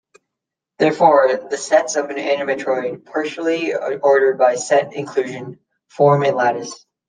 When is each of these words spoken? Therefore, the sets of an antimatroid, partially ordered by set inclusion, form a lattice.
Therefore, 0.79 1.47
the 1.51 1.57
sets 1.57 1.95
of 1.95 2.09
an 2.09 2.15
antimatroid, 2.17 3.05
partially 3.05 3.75
ordered 3.75 4.39
by 4.39 4.55
set 4.55 4.93
inclusion, 4.93 5.59
form 5.89 6.23
a 6.23 6.31
lattice. 6.31 6.87